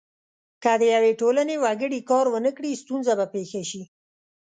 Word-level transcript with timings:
که 0.63 0.71
د 0.81 0.81
یوې 0.95 1.11
ټولنې 1.21 1.55
وګړي 1.63 1.99
کار 2.11 2.25
ونه 2.29 2.51
کړي 2.57 2.71
ستونزه 2.83 3.13
به 3.19 3.25
پیښه 3.35 3.61
شي. 3.69 3.81